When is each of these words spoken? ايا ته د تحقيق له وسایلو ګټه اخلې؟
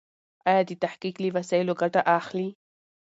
ايا 0.49 0.61
ته 0.67 0.73
د 0.77 0.81
تحقيق 0.83 1.15
له 1.23 1.29
وسایلو 1.37 1.73
ګټه 1.81 2.01
اخلې؟ 2.19 2.47